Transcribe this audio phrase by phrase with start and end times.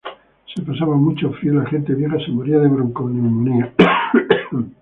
[0.51, 3.71] Se pasaba mucho frío y la gente vieja se moría de bronconeumonía.